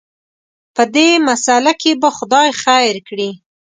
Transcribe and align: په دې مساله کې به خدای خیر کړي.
په 0.75 0.83
دې 0.95 1.09
مساله 1.27 1.71
کې 1.81 1.91
به 2.01 2.09
خدای 2.17 2.49
خیر 2.63 2.95
کړي. 3.07 3.29